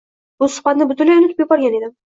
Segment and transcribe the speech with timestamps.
[0.43, 1.97] Bu suhbatni butunlay unutib yuborgan edim.